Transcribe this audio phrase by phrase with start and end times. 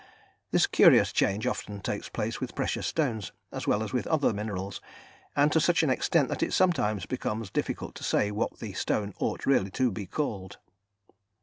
[0.49, 4.81] This curious change often takes place with precious stones, as well as with other minerals,
[5.35, 9.13] and to such an extent that it sometimes becomes difficult to say what the stone
[9.19, 10.57] ought really to be called.